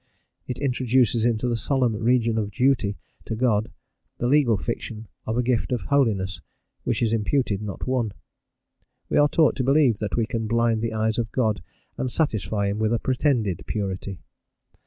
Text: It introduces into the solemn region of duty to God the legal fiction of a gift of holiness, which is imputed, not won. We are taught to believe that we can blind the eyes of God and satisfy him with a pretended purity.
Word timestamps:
It 0.47 0.57
introduces 0.57 1.25
into 1.25 1.47
the 1.47 1.55
solemn 1.55 1.95
region 1.95 2.39
of 2.39 2.49
duty 2.49 2.97
to 3.25 3.35
God 3.35 3.71
the 4.17 4.25
legal 4.25 4.57
fiction 4.57 5.07
of 5.27 5.37
a 5.37 5.43
gift 5.43 5.71
of 5.71 5.81
holiness, 5.83 6.41
which 6.83 7.03
is 7.03 7.13
imputed, 7.13 7.61
not 7.61 7.85
won. 7.85 8.11
We 9.09 9.17
are 9.17 9.29
taught 9.29 9.55
to 9.57 9.63
believe 9.63 9.99
that 9.99 10.15
we 10.15 10.25
can 10.25 10.47
blind 10.47 10.81
the 10.81 10.93
eyes 10.95 11.19
of 11.19 11.31
God 11.31 11.61
and 11.99 12.09
satisfy 12.09 12.65
him 12.69 12.79
with 12.79 12.93
a 12.93 12.97
pretended 12.99 13.63
purity. 13.67 14.23